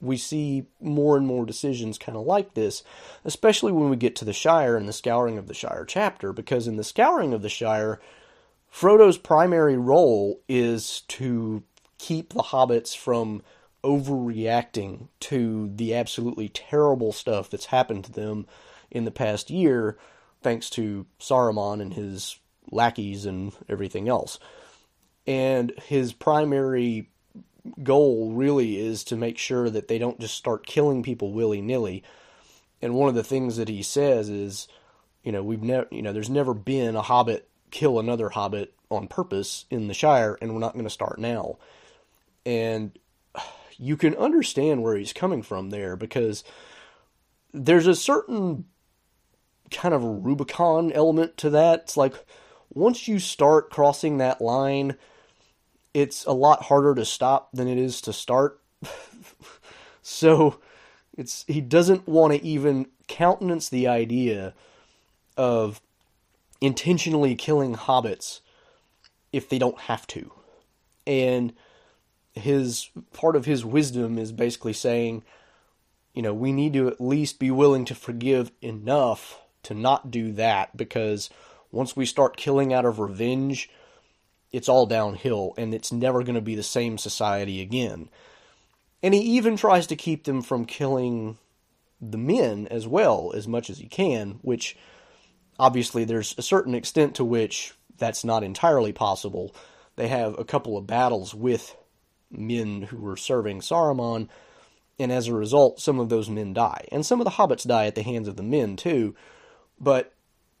we 0.00 0.16
see 0.16 0.66
more 0.80 1.16
and 1.16 1.26
more 1.26 1.44
decisions 1.44 1.98
kind 1.98 2.16
of 2.16 2.24
like 2.24 2.54
this, 2.54 2.82
especially 3.24 3.72
when 3.72 3.90
we 3.90 3.96
get 3.96 4.16
to 4.16 4.24
the 4.24 4.32
Shire 4.32 4.76
and 4.76 4.88
the 4.88 4.92
Scouring 4.92 5.38
of 5.38 5.46
the 5.48 5.54
Shire 5.54 5.84
chapter, 5.84 6.32
because 6.32 6.68
in 6.68 6.76
the 6.76 6.84
Scouring 6.84 7.34
of 7.34 7.42
the 7.42 7.48
Shire, 7.48 8.00
Frodo's 8.68 9.18
primary 9.18 9.76
role 9.76 10.40
is 10.48 11.00
to 11.08 11.64
keep 11.98 12.32
the 12.32 12.42
hobbits 12.42 12.96
from 12.96 13.42
overreacting 13.82 15.08
to 15.20 15.70
the 15.74 15.94
absolutely 15.94 16.48
terrible 16.48 17.12
stuff 17.12 17.50
that's 17.50 17.66
happened 17.66 18.04
to 18.04 18.12
them 18.12 18.46
in 18.90 19.04
the 19.04 19.10
past 19.10 19.50
year, 19.50 19.98
thanks 20.42 20.70
to 20.70 21.06
Saruman 21.20 21.80
and 21.80 21.94
his 21.94 22.38
lackeys 22.70 23.26
and 23.26 23.52
everything 23.68 24.08
else. 24.08 24.38
And 25.26 25.72
his 25.86 26.12
primary 26.12 27.10
goal 27.82 28.32
really 28.32 28.78
is 28.78 29.04
to 29.04 29.16
make 29.16 29.38
sure 29.38 29.68
that 29.70 29.88
they 29.88 29.98
don't 29.98 30.20
just 30.20 30.34
start 30.34 30.66
killing 30.66 31.02
people 31.02 31.32
willy 31.32 31.60
nilly. 31.60 32.02
And 32.80 32.94
one 32.94 33.08
of 33.08 33.14
the 33.14 33.24
things 33.24 33.56
that 33.56 33.68
he 33.68 33.82
says 33.82 34.28
is, 34.28 34.68
you 35.22 35.32
know, 35.32 35.42
we've 35.42 35.62
never, 35.62 35.88
you 35.90 36.02
know, 36.02 36.12
there's 36.12 36.30
never 36.30 36.54
been 36.54 36.96
a 36.96 37.02
hobbit 37.02 37.48
kill 37.70 37.98
another 37.98 38.30
hobbit 38.30 38.74
on 38.90 39.08
purpose 39.08 39.66
in 39.70 39.88
the 39.88 39.94
Shire, 39.94 40.38
and 40.40 40.52
we're 40.52 40.60
not 40.60 40.72
going 40.72 40.84
to 40.84 40.90
start 40.90 41.18
now. 41.18 41.58
And 42.46 42.98
you 43.76 43.96
can 43.96 44.14
understand 44.16 44.82
where 44.82 44.96
he's 44.96 45.12
coming 45.12 45.42
from 45.42 45.70
there 45.70 45.96
because 45.96 46.44
there's 47.52 47.86
a 47.86 47.94
certain 47.94 48.64
kind 49.70 49.94
of 49.94 50.02
Rubicon 50.02 50.92
element 50.92 51.36
to 51.38 51.50
that. 51.50 51.80
It's 51.80 51.96
like 51.96 52.14
once 52.72 53.08
you 53.08 53.18
start 53.18 53.70
crossing 53.70 54.18
that 54.18 54.40
line, 54.40 54.96
it's 56.00 56.24
a 56.24 56.32
lot 56.32 56.64
harder 56.64 56.94
to 56.94 57.04
stop 57.04 57.50
than 57.52 57.68
it 57.68 57.78
is 57.78 58.00
to 58.02 58.12
start. 58.12 58.60
so 60.02 60.58
it's 61.16 61.44
he 61.48 61.60
doesn't 61.60 62.06
want 62.06 62.32
to 62.32 62.44
even 62.44 62.86
countenance 63.08 63.68
the 63.68 63.88
idea 63.88 64.54
of 65.36 65.80
intentionally 66.60 67.34
killing 67.34 67.74
hobbits 67.74 68.40
if 69.32 69.48
they 69.48 69.58
don't 69.58 69.78
have 69.80 70.06
to. 70.08 70.32
And 71.06 71.52
his 72.34 72.90
part 73.12 73.34
of 73.34 73.44
his 73.44 73.64
wisdom 73.64 74.18
is 74.18 74.30
basically 74.30 74.72
saying, 74.72 75.24
you 76.14 76.22
know, 76.22 76.34
we 76.34 76.52
need 76.52 76.74
to 76.74 76.88
at 76.88 77.00
least 77.00 77.38
be 77.38 77.50
willing 77.50 77.84
to 77.86 77.94
forgive 77.94 78.52
enough 78.62 79.40
to 79.64 79.74
not 79.74 80.10
do 80.10 80.32
that 80.32 80.76
because 80.76 81.30
once 81.72 81.96
we 81.96 82.06
start 82.06 82.36
killing 82.36 82.72
out 82.72 82.84
of 82.84 82.98
revenge, 82.98 83.68
it's 84.52 84.68
all 84.68 84.86
downhill 84.86 85.54
and 85.56 85.74
it's 85.74 85.92
never 85.92 86.22
going 86.22 86.34
to 86.34 86.40
be 86.40 86.54
the 86.54 86.62
same 86.62 86.98
society 86.98 87.60
again. 87.60 88.08
And 89.02 89.14
he 89.14 89.20
even 89.20 89.56
tries 89.56 89.86
to 89.88 89.96
keep 89.96 90.24
them 90.24 90.42
from 90.42 90.64
killing 90.64 91.38
the 92.00 92.18
men 92.18 92.66
as 92.70 92.86
well 92.86 93.32
as 93.34 93.46
much 93.46 93.70
as 93.70 93.78
he 93.78 93.86
can, 93.86 94.38
which 94.42 94.76
obviously 95.58 96.04
there's 96.04 96.34
a 96.38 96.42
certain 96.42 96.74
extent 96.74 97.16
to 97.16 97.24
which 97.24 97.74
that's 97.96 98.24
not 98.24 98.44
entirely 98.44 98.92
possible. 98.92 99.54
They 99.96 100.08
have 100.08 100.38
a 100.38 100.44
couple 100.44 100.76
of 100.76 100.86
battles 100.86 101.34
with 101.34 101.76
men 102.30 102.82
who 102.82 102.98
were 102.98 103.16
serving 103.16 103.60
Saruman, 103.60 104.28
and 104.98 105.12
as 105.12 105.28
a 105.28 105.34
result, 105.34 105.80
some 105.80 106.00
of 106.00 106.08
those 106.08 106.28
men 106.28 106.52
die. 106.52 106.86
And 106.90 107.04
some 107.04 107.20
of 107.20 107.24
the 107.24 107.32
hobbits 107.32 107.66
die 107.66 107.86
at 107.86 107.94
the 107.94 108.02
hands 108.02 108.28
of 108.28 108.36
the 108.36 108.42
men 108.42 108.76
too, 108.76 109.14
but 109.80 110.12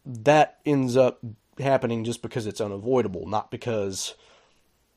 that 0.04 0.58
ends 0.64 0.96
up 0.96 1.20
happening 1.60 2.04
just 2.04 2.22
because 2.22 2.46
it's 2.46 2.60
unavoidable, 2.60 3.26
not 3.26 3.50
because 3.50 4.14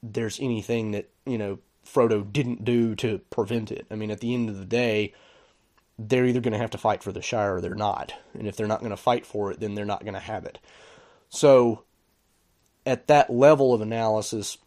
there's 0.04 0.40
anything 0.40 0.92
that, 0.92 1.10
you 1.26 1.38
know, 1.38 1.60
Frodo 1.86 2.32
didn't 2.32 2.64
do 2.64 2.96
to 2.96 3.20
prevent 3.30 3.72
it. 3.72 3.86
I 3.90 3.96
mean, 3.96 4.12
at 4.12 4.20
the 4.20 4.34
end 4.34 4.50
of 4.50 4.58
the 4.58 4.66
day, 4.66 5.14
they're 5.98 6.26
either 6.26 6.42
going 6.42 6.54
to 6.54 6.60
have 6.60 6.72
to 6.72 6.78
fight 6.78 7.04
for 7.04 7.12
the 7.12 7.22
Shire 7.22 7.56
or 7.56 7.62
they're 7.62 7.76
not. 7.76 8.14
And 8.34 8.48
if 8.48 8.56
they're 8.56 8.68
not 8.68 8.80
going 8.80 8.92
to 8.92 8.98
fight 8.98 9.26
for 9.26 9.52
it, 9.52 9.60
then 9.60 9.76
they're 9.76 9.86
not 9.86 10.04
going 10.04 10.14
to 10.14 10.20
have 10.20 10.46
it. 10.46 10.60
So, 11.30 11.84
at 12.86 13.08
that 13.08 13.30
level 13.30 13.74
of 13.74 13.82
analysis, 13.82 14.58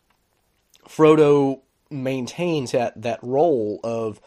Frodo 0.89 1.61
maintains 1.91 2.73
that, 2.73 3.01
that 3.03 3.21
role 3.23 3.81
of 3.83 4.21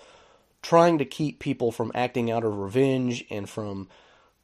trying 0.61 0.97
to 0.97 1.05
keep 1.05 1.39
people 1.39 1.71
from 1.71 1.91
acting 1.95 2.29
out 2.29 2.43
of 2.43 2.57
revenge 2.57 3.25
and 3.29 3.49
from 3.49 3.87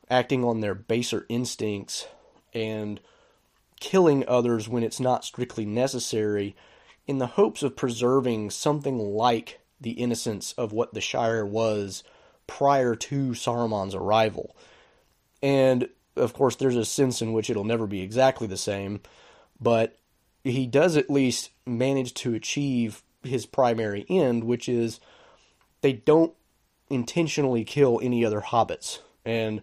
acting 0.10 0.44
on 0.44 0.62
their 0.62 0.76
baser 0.76 1.26
instincts 1.28 2.08
and 2.54 3.00
killing 3.80 4.28
others 4.28 4.68
when 4.68 4.84
it's 4.84 5.00
not 5.00 5.26
strictly 5.26 5.66
necessary 5.66 6.56
in 7.08 7.18
the 7.18 7.28
hopes 7.28 7.64
of 7.64 7.76
preserving 7.76 8.50
something 8.50 8.98
like 8.98 9.60
the 9.80 9.92
innocence 9.92 10.54
of 10.54 10.72
what 10.72 10.94
the 10.94 11.02
Shire 11.02 11.46
was 11.46 12.04
prior 12.48 12.96
to 12.96 13.30
Saruman's 13.32 13.96
arrival. 13.96 14.56
And 15.42 15.90
of 16.16 16.34
course, 16.34 16.56
there's 16.56 16.76
a 16.76 16.86
sense 16.86 17.22
in 17.22 17.34
which 17.34 17.50
it'll 17.50 17.64
never 17.64 17.88
be 17.88 18.02
exactly 18.02 18.48
the 18.48 18.58
same, 18.58 19.02
but 19.60 19.98
he 20.44 20.68
does 20.68 20.98
at 20.98 21.10
least 21.10 21.52
manage 21.66 22.14
to 22.16 22.34
achieve 22.34 23.04
his 23.24 23.46
primary 23.46 24.06
end, 24.10 24.44
which 24.44 24.68
is 24.70 25.00
they 25.82 25.94
don't 25.94 26.34
intentionally 26.90 27.64
kill 27.64 28.00
any 28.04 28.24
other 28.24 28.42
hobbits. 28.42 29.00
And, 29.26 29.62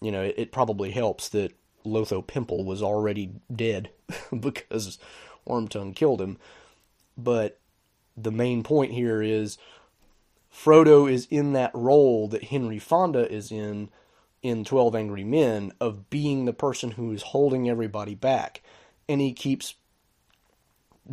you 0.00 0.12
know, 0.12 0.22
it, 0.22 0.34
it 0.36 0.52
probably 0.52 0.90
helps 0.90 1.28
that 1.30 1.52
Lotho 1.84 2.26
Pimple 2.26 2.64
was 2.64 2.82
already 2.82 3.32
dead 3.54 3.90
because 4.40 4.98
Wormtongue 5.46 5.94
killed 5.94 6.20
him. 6.20 6.38
But 7.16 7.58
the 8.16 8.32
main 8.32 8.62
point 8.62 8.92
here 8.92 9.22
is 9.22 9.58
Frodo 10.52 11.10
is 11.10 11.26
in 11.30 11.52
that 11.52 11.70
role 11.74 12.28
that 12.28 12.44
Henry 12.44 12.78
Fonda 12.78 13.30
is 13.30 13.50
in 13.50 13.90
in 14.42 14.64
12 14.64 14.94
Angry 14.94 15.24
Men 15.24 15.72
of 15.80 16.08
being 16.08 16.44
the 16.44 16.52
person 16.52 16.92
who 16.92 17.12
is 17.12 17.22
holding 17.22 17.68
everybody 17.68 18.14
back. 18.14 18.62
And 19.08 19.20
he 19.20 19.32
keeps 19.32 19.74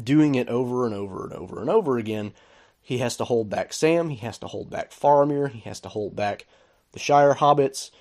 doing 0.01 0.35
it 0.35 0.47
over 0.47 0.85
and 0.85 0.95
over 0.95 1.25
and 1.25 1.33
over 1.33 1.59
and 1.59 1.69
over 1.69 1.97
again. 1.97 2.33
He 2.81 2.99
has 2.99 3.17
to 3.17 3.25
hold 3.25 3.49
back 3.49 3.73
Sam, 3.73 4.09
he 4.09 4.17
has 4.17 4.37
to 4.39 4.47
hold 4.47 4.69
back 4.69 4.91
Faramir, 4.91 5.51
he 5.51 5.59
has 5.61 5.81
to 5.81 5.89
hold 5.89 6.15
back 6.15 6.45
the 6.93 6.99
Shire 6.99 7.35
Hobbits. 7.35 7.91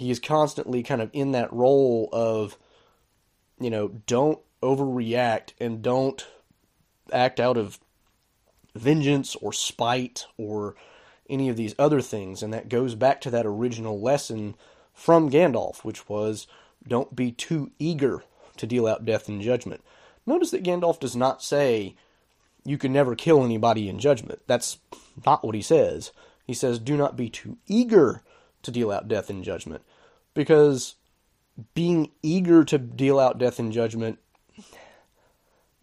He 0.00 0.10
is 0.10 0.18
constantly 0.18 0.82
kind 0.82 1.02
of 1.02 1.10
in 1.12 1.32
that 1.32 1.52
role 1.52 2.08
of, 2.10 2.56
you 3.60 3.68
know, 3.68 3.88
don't 4.06 4.38
overreact 4.62 5.50
and 5.60 5.82
don't 5.82 6.26
act 7.12 7.38
out 7.38 7.58
of 7.58 7.78
vengeance 8.74 9.36
or 9.36 9.52
spite 9.52 10.24
or 10.38 10.74
any 11.28 11.50
of 11.50 11.58
these 11.58 11.74
other 11.78 12.00
things. 12.00 12.42
And 12.42 12.50
that 12.54 12.70
goes 12.70 12.94
back 12.94 13.20
to 13.20 13.30
that 13.30 13.44
original 13.44 14.00
lesson 14.00 14.54
from 14.94 15.28
Gandalf, 15.28 15.84
which 15.84 16.08
was 16.08 16.46
don't 16.88 17.14
be 17.14 17.30
too 17.30 17.70
eager 17.78 18.24
to 18.56 18.66
deal 18.66 18.86
out 18.86 19.04
death 19.04 19.28
and 19.28 19.42
judgment. 19.42 19.84
Notice 20.24 20.50
that 20.52 20.64
Gandalf 20.64 20.98
does 20.98 21.14
not 21.14 21.42
say 21.42 21.94
you 22.64 22.78
can 22.78 22.90
never 22.90 23.14
kill 23.14 23.44
anybody 23.44 23.86
in 23.86 23.98
judgment. 23.98 24.40
That's 24.46 24.78
not 25.26 25.44
what 25.44 25.54
he 25.54 25.60
says. 25.60 26.10
He 26.46 26.54
says 26.54 26.78
do 26.78 26.96
not 26.96 27.18
be 27.18 27.28
too 27.28 27.58
eager 27.66 28.22
to 28.62 28.70
deal 28.70 28.90
out 28.90 29.08
death 29.08 29.28
and 29.28 29.44
judgment. 29.44 29.82
Because 30.34 30.96
being 31.74 32.10
eager 32.22 32.64
to 32.64 32.78
deal 32.78 33.18
out 33.18 33.38
death 33.38 33.58
and 33.58 33.72
judgment 33.72 34.18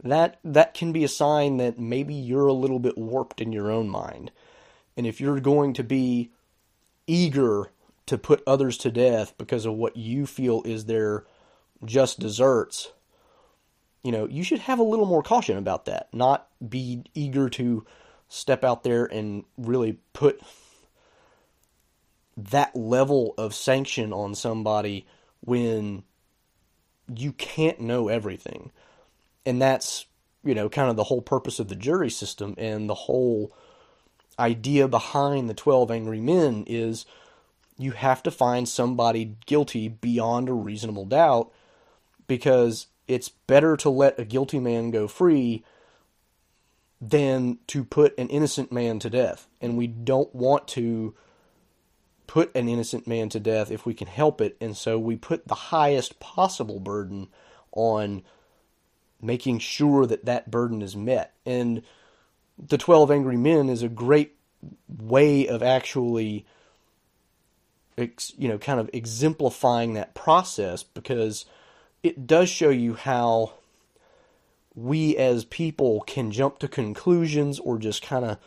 that 0.03 0.39
that 0.43 0.73
can 0.73 0.91
be 0.91 1.03
a 1.03 1.07
sign 1.07 1.57
that 1.57 1.79
maybe 1.79 2.13
you're 2.13 2.47
a 2.47 2.53
little 2.53 2.79
bit 2.79 2.97
warped 2.97 3.41
in 3.41 3.51
your 3.51 3.71
own 3.71 3.89
mind. 3.89 4.31
And 4.95 5.05
if 5.05 5.19
you're 5.19 5.39
going 5.39 5.73
to 5.73 5.83
be 5.83 6.31
eager 7.07 7.71
to 8.05 8.17
put 8.17 8.43
others 8.47 8.77
to 8.79 8.91
death 8.91 9.33
because 9.37 9.65
of 9.65 9.73
what 9.73 9.97
you 9.97 10.25
feel 10.25 10.61
is 10.63 10.85
their 10.85 11.25
just 11.83 12.19
desserts 12.19 12.91
you 14.07 14.13
know, 14.13 14.25
you 14.25 14.41
should 14.41 14.59
have 14.59 14.79
a 14.79 14.83
little 14.83 15.05
more 15.05 15.21
caution 15.21 15.57
about 15.57 15.83
that. 15.83 16.07
Not 16.13 16.47
be 16.65 17.03
eager 17.13 17.49
to 17.49 17.85
step 18.29 18.63
out 18.63 18.83
there 18.83 19.03
and 19.03 19.43
really 19.57 19.99
put 20.13 20.39
that 22.37 22.75
level 22.75 23.33
of 23.37 23.55
sanction 23.55 24.13
on 24.13 24.35
somebody 24.35 25.07
when 25.41 26.03
you 27.13 27.31
can't 27.33 27.81
know 27.81 28.07
everything. 28.07 28.71
And 29.45 29.61
that's 29.61 30.05
you 30.43 30.53
know 30.53 30.69
kind 30.69 30.89
of 30.89 30.95
the 30.95 31.05
whole 31.05 31.21
purpose 31.21 31.59
of 31.59 31.67
the 31.67 31.75
jury 31.75 32.09
system. 32.09 32.53
And 32.57 32.89
the 32.89 32.95
whole 32.95 33.51
idea 34.39 34.87
behind 34.87 35.49
the 35.49 35.55
12 35.55 35.89
angry 35.89 36.21
men 36.21 36.63
is 36.67 37.05
you 37.77 37.91
have 37.91 38.21
to 38.23 38.31
find 38.31 38.69
somebody 38.69 39.35
guilty 39.45 39.87
beyond 39.87 40.49
a 40.49 40.53
reasonable 40.53 41.05
doubt 41.05 41.51
because 42.27 42.87
it's 43.07 43.29
better 43.29 43.77
to 43.77 43.89
let 43.89 44.19
a 44.19 44.25
guilty 44.25 44.59
man 44.59 44.91
go 44.91 45.07
free 45.07 45.63
than 46.99 47.59
to 47.67 47.83
put 47.83 48.17
an 48.17 48.27
innocent 48.29 48.71
man 48.71 48.99
to 48.99 49.09
death. 49.09 49.47
And 49.61 49.77
we 49.77 49.87
don't 49.87 50.33
want 50.33 50.67
to 50.69 51.15
put 52.27 52.53
an 52.55 52.67
innocent 52.67 53.07
man 53.07 53.29
to 53.29 53.39
death 53.39 53.71
if 53.71 53.85
we 53.85 53.93
can 53.93 54.07
help 54.07 54.41
it 54.41 54.57
and 54.59 54.75
so 54.75 54.99
we 54.99 55.15
put 55.15 55.47
the 55.47 55.55
highest 55.55 56.19
possible 56.19 56.79
burden 56.79 57.27
on 57.71 58.21
making 59.21 59.59
sure 59.59 60.05
that 60.05 60.25
that 60.25 60.51
burden 60.51 60.81
is 60.81 60.95
met. 60.95 61.33
And 61.45 61.81
the 62.57 62.77
12 62.77 63.11
Angry 63.11 63.37
Men 63.37 63.69
is 63.69 63.83
a 63.83 63.89
great 63.89 64.35
way 64.87 65.47
of 65.47 65.61
actually 65.61 66.45
you 68.37 68.47
know 68.47 68.59
kind 68.59 68.79
of 68.79 68.89
exemplifying 68.93 69.93
that 69.93 70.13
process 70.13 70.83
because 70.83 71.45
it 72.03 72.27
does 72.27 72.47
show 72.47 72.69
you 72.69 72.93
how 72.93 73.53
we 74.75 75.17
as 75.17 75.45
people 75.45 76.01
can 76.01 76.31
jump 76.31 76.59
to 76.59 76.67
conclusions 76.67 77.59
or 77.59 77.79
just 77.79 78.03
kind 78.03 78.23
of 78.23 78.37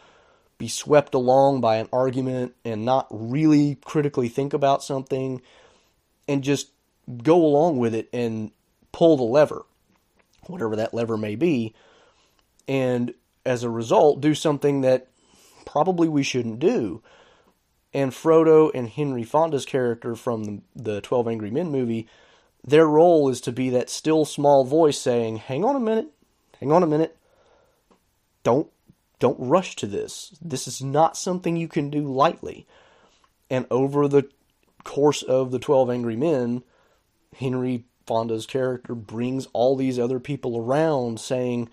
be 0.60 0.68
swept 0.68 1.14
along 1.14 1.60
by 1.60 1.76
an 1.76 1.88
argument 1.92 2.54
and 2.64 2.84
not 2.84 3.08
really 3.10 3.78
critically 3.84 4.28
think 4.28 4.52
about 4.52 4.84
something 4.84 5.42
and 6.28 6.44
just 6.44 6.68
go 7.24 7.44
along 7.44 7.78
with 7.78 7.96
it 7.96 8.08
and 8.12 8.52
pull 8.92 9.16
the 9.16 9.24
lever 9.24 9.64
whatever 10.50 10.76
that 10.76 10.94
lever 10.94 11.16
may 11.16 11.36
be, 11.36 11.74
and 12.68 13.14
as 13.44 13.62
a 13.62 13.70
result, 13.70 14.20
do 14.20 14.34
something 14.34 14.82
that 14.82 15.08
probably 15.64 16.08
we 16.08 16.22
shouldn't 16.22 16.58
do. 16.58 17.02
And 17.92 18.12
Frodo 18.12 18.70
and 18.74 18.88
Henry 18.88 19.24
Fonda's 19.24 19.66
character 19.66 20.14
from 20.14 20.44
the, 20.44 20.60
the 20.76 21.00
12 21.00 21.28
Angry 21.28 21.50
Men 21.50 21.70
movie, 21.70 22.06
their 22.64 22.86
role 22.86 23.28
is 23.28 23.40
to 23.42 23.52
be 23.52 23.70
that 23.70 23.90
still 23.90 24.24
small 24.24 24.64
voice 24.64 24.98
saying, 24.98 25.36
"Hang 25.36 25.64
on 25.64 25.76
a 25.76 25.80
minute. 25.80 26.08
Hang 26.60 26.70
on 26.70 26.82
a 26.82 26.86
minute. 26.86 27.16
Don't 28.42 28.70
don't 29.20 29.38
rush 29.38 29.76
to 29.76 29.86
this. 29.86 30.36
This 30.42 30.66
is 30.66 30.82
not 30.82 31.16
something 31.16 31.56
you 31.56 31.68
can 31.68 31.88
do 31.90 32.02
lightly." 32.02 32.66
And 33.48 33.66
over 33.70 34.08
the 34.08 34.28
course 34.82 35.22
of 35.22 35.52
the 35.52 35.58
12 35.58 35.90
Angry 35.90 36.16
Men, 36.16 36.64
Henry 37.36 37.84
Fonda's 38.06 38.46
character 38.46 38.94
brings 38.94 39.46
all 39.52 39.76
these 39.76 39.98
other 39.98 40.18
people 40.18 40.56
around 40.56 41.20
saying, 41.20 41.68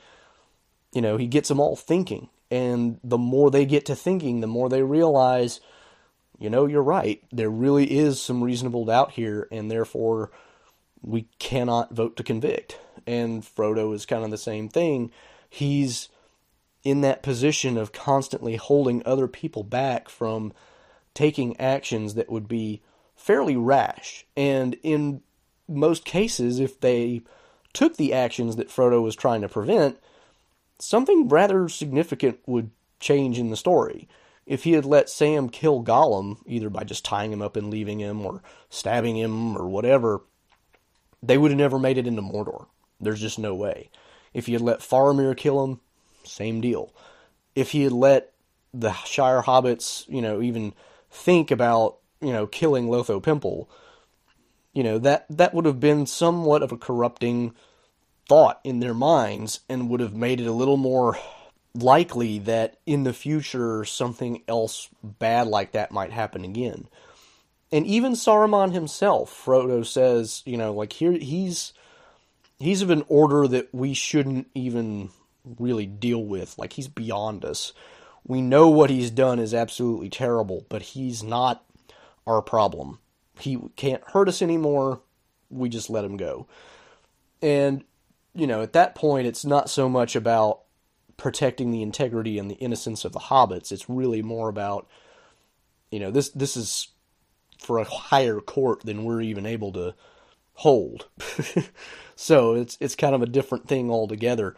you 0.93 1.01
know, 1.01 1.17
he 1.17 1.27
gets 1.27 1.49
them 1.49 1.59
all 1.59 1.75
thinking. 1.75 2.29
And 2.49 2.99
the 3.03 3.17
more 3.17 3.51
they 3.51 3.65
get 3.65 3.85
to 3.87 3.95
thinking, 3.95 4.39
the 4.39 4.47
more 4.47 4.69
they 4.69 4.83
realize, 4.83 5.59
you 6.39 6.49
know, 6.49 6.65
you're 6.65 6.83
right. 6.83 7.21
There 7.31 7.49
really 7.49 7.91
is 7.91 8.21
some 8.21 8.43
reasonable 8.43 8.85
doubt 8.85 9.11
here, 9.11 9.47
and 9.51 9.69
therefore 9.69 10.31
we 11.01 11.27
cannot 11.39 11.93
vote 11.93 12.15
to 12.17 12.23
convict. 12.23 12.79
And 13.05 13.43
Frodo 13.43 13.93
is 13.93 14.05
kind 14.05 14.23
of 14.23 14.31
the 14.31 14.37
same 14.37 14.69
thing. 14.69 15.11
He's 15.49 16.09
in 16.87 17.01
that 17.01 17.21
position 17.21 17.77
of 17.77 17.91
constantly 17.91 18.55
holding 18.55 19.03
other 19.05 19.27
people 19.27 19.61
back 19.61 20.07
from 20.07 20.53
taking 21.13 21.59
actions 21.59 22.13
that 22.13 22.29
would 22.29 22.47
be 22.47 22.81
fairly 23.13 23.57
rash. 23.57 24.25
And 24.37 24.77
in 24.83 25.21
most 25.67 26.05
cases, 26.05 26.61
if 26.61 26.79
they 26.79 27.23
took 27.73 27.97
the 27.97 28.13
actions 28.13 28.55
that 28.55 28.69
Frodo 28.69 29.03
was 29.03 29.17
trying 29.17 29.41
to 29.41 29.49
prevent, 29.49 29.99
something 30.79 31.27
rather 31.27 31.67
significant 31.67 32.39
would 32.45 32.71
change 33.01 33.37
in 33.37 33.49
the 33.49 33.57
story. 33.57 34.07
If 34.45 34.63
he 34.63 34.71
had 34.71 34.85
let 34.85 35.09
Sam 35.09 35.49
kill 35.49 35.83
Gollum, 35.83 36.37
either 36.45 36.69
by 36.69 36.85
just 36.85 37.03
tying 37.03 37.33
him 37.33 37.41
up 37.41 37.57
and 37.57 37.69
leaving 37.69 37.99
him, 37.99 38.25
or 38.25 38.41
stabbing 38.69 39.17
him, 39.17 39.57
or 39.57 39.67
whatever, 39.67 40.21
they 41.21 41.37
would 41.37 41.51
have 41.51 41.57
never 41.57 41.79
made 41.79 41.97
it 41.97 42.07
into 42.07 42.21
Mordor. 42.21 42.67
There's 43.01 43.19
just 43.19 43.37
no 43.37 43.53
way. 43.53 43.89
If 44.33 44.45
he 44.45 44.53
had 44.53 44.61
let 44.61 44.79
Faramir 44.79 45.35
kill 45.35 45.65
him, 45.65 45.81
same 46.27 46.61
deal. 46.61 46.93
If 47.55 47.71
he 47.71 47.83
had 47.83 47.91
let 47.91 48.33
the 48.73 48.93
Shire 48.93 49.41
hobbits, 49.41 50.07
you 50.07 50.21
know, 50.21 50.41
even 50.41 50.73
think 51.09 51.51
about, 51.51 51.97
you 52.21 52.31
know, 52.31 52.47
killing 52.47 52.87
Lotho 52.87 53.21
Pimple, 53.21 53.69
you 54.73 54.83
know, 54.83 54.99
that 54.99 55.25
that 55.29 55.53
would 55.53 55.65
have 55.65 55.79
been 55.79 56.05
somewhat 56.05 56.61
of 56.61 56.71
a 56.71 56.77
corrupting 56.77 57.55
thought 58.27 58.59
in 58.63 58.79
their 58.79 58.93
minds 58.93 59.61
and 59.69 59.89
would 59.89 59.99
have 59.99 60.13
made 60.13 60.39
it 60.39 60.47
a 60.47 60.51
little 60.51 60.77
more 60.77 61.17
likely 61.73 62.39
that 62.39 62.77
in 62.85 63.03
the 63.03 63.13
future 63.13 63.85
something 63.85 64.41
else 64.47 64.89
bad 65.03 65.47
like 65.47 65.71
that 65.71 65.91
might 65.91 66.11
happen 66.11 66.43
again. 66.43 66.87
And 67.71 67.85
even 67.85 68.13
Saruman 68.13 68.73
himself, 68.73 69.43
Frodo 69.45 69.85
says, 69.85 70.41
you 70.45 70.57
know, 70.57 70.73
like 70.73 70.93
here 70.93 71.11
he's 71.11 71.73
he's 72.59 72.81
of 72.81 72.89
an 72.89 73.03
order 73.07 73.47
that 73.47 73.73
we 73.73 73.93
shouldn't 73.93 74.47
even 74.53 75.09
really 75.59 75.85
deal 75.85 76.23
with. 76.23 76.57
Like 76.57 76.73
he's 76.73 76.87
beyond 76.87 77.45
us. 77.45 77.73
We 78.25 78.41
know 78.41 78.67
what 78.67 78.89
he's 78.89 79.11
done 79.11 79.39
is 79.39 79.53
absolutely 79.53 80.09
terrible, 80.09 80.65
but 80.69 80.81
he's 80.81 81.23
not 81.23 81.63
our 82.25 82.41
problem. 82.41 82.99
He 83.39 83.57
can't 83.75 84.03
hurt 84.07 84.27
us 84.27 84.41
anymore. 84.41 85.01
We 85.49 85.69
just 85.69 85.89
let 85.89 86.03
him 86.05 86.17
go. 86.17 86.47
And 87.41 87.83
you 88.33 88.47
know, 88.47 88.61
at 88.61 88.73
that 88.73 88.95
point 88.95 89.27
it's 89.27 89.45
not 89.45 89.69
so 89.69 89.89
much 89.89 90.15
about 90.15 90.61
protecting 91.15 91.71
the 91.71 91.81
integrity 91.81 92.37
and 92.37 92.51
the 92.51 92.55
innocence 92.55 93.05
of 93.05 93.13
the 93.13 93.19
hobbits. 93.19 93.71
It's 93.71 93.89
really 93.89 94.21
more 94.21 94.49
about 94.49 94.87
you 95.91 95.99
know, 95.99 96.11
this 96.11 96.29
this 96.29 96.57
is 96.57 96.89
for 97.59 97.79
a 97.79 97.83
higher 97.83 98.39
court 98.39 98.81
than 98.81 99.03
we're 99.03 99.21
even 99.21 99.45
able 99.45 99.71
to 99.73 99.95
hold. 100.53 101.07
so 102.15 102.55
it's 102.55 102.77
it's 102.79 102.95
kind 102.95 103.15
of 103.15 103.21
a 103.21 103.27
different 103.27 103.67
thing 103.67 103.89
altogether. 103.89 104.55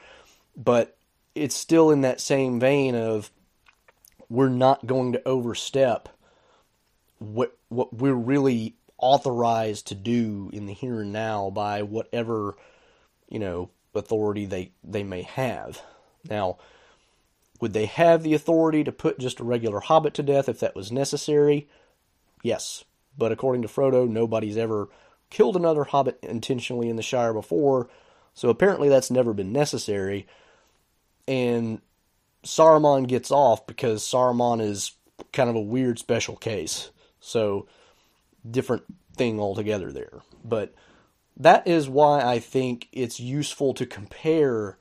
But 0.55 0.97
it's 1.35 1.55
still 1.55 1.91
in 1.91 2.01
that 2.01 2.21
same 2.21 2.59
vein 2.59 2.95
of 2.95 3.31
we're 4.29 4.49
not 4.49 4.85
going 4.85 5.13
to 5.13 5.27
overstep 5.27 6.09
what 7.19 7.57
what 7.69 7.93
we're 7.93 8.13
really 8.13 8.75
authorized 8.97 9.87
to 9.87 9.95
do 9.95 10.49
in 10.53 10.65
the 10.65 10.73
here 10.73 11.01
and 11.01 11.13
now 11.13 11.49
by 11.49 11.81
whatever 11.81 12.55
you 13.29 13.39
know 13.39 13.69
authority 13.95 14.45
they 14.45 14.71
they 14.83 15.03
may 15.03 15.23
have. 15.23 15.81
Now, 16.29 16.57
would 17.61 17.73
they 17.73 17.85
have 17.85 18.23
the 18.23 18.33
authority 18.33 18.83
to 18.83 18.91
put 18.91 19.19
just 19.19 19.39
a 19.39 19.43
regular 19.43 19.79
hobbit 19.79 20.13
to 20.15 20.23
death 20.23 20.49
if 20.49 20.59
that 20.59 20.75
was 20.75 20.91
necessary? 20.91 21.67
Yes, 22.43 22.83
but 23.17 23.31
according 23.31 23.61
to 23.63 23.67
Frodo, 23.67 24.07
nobody's 24.07 24.57
ever 24.57 24.89
killed 25.29 25.55
another 25.55 25.83
hobbit 25.83 26.19
intentionally 26.23 26.89
in 26.89 26.95
the 26.95 27.03
Shire 27.03 27.33
before, 27.33 27.89
so 28.33 28.49
apparently 28.49 28.89
that's 28.89 29.11
never 29.11 29.33
been 29.33 29.51
necessary 29.51 30.27
and 31.27 31.79
Saruman 32.43 33.07
gets 33.07 33.31
off 33.31 33.67
because 33.67 34.03
Saruman 34.03 34.61
is 34.61 34.93
kind 35.31 35.49
of 35.49 35.55
a 35.55 35.61
weird 35.61 35.99
special 35.99 36.35
case. 36.35 36.89
So, 37.19 37.67
different 38.49 38.83
thing 39.15 39.39
altogether 39.39 39.91
there. 39.91 40.21
But 40.43 40.73
that 41.37 41.67
is 41.67 41.89
why 41.89 42.21
I 42.21 42.39
think 42.39 42.87
it's 42.91 43.19
useful 43.19 43.73
to 43.75 43.85
compare 43.85 44.77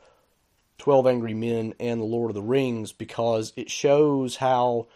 12 0.79 1.07
Angry 1.07 1.35
Men 1.35 1.75
and 1.79 2.01
The 2.01 2.05
Lord 2.05 2.31
of 2.31 2.35
the 2.35 2.42
Rings 2.42 2.92
because 2.92 3.53
it 3.57 3.70
shows 3.70 4.37
how, 4.37 4.87